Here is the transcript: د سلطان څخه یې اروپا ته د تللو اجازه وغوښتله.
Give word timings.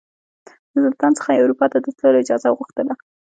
د 0.71 0.75
سلطان 0.83 1.11
څخه 1.19 1.29
یې 1.33 1.41
اروپا 1.43 1.65
ته 1.71 1.77
د 1.81 1.87
تللو 1.97 2.21
اجازه 2.23 2.47
وغوښتله. 2.49 2.93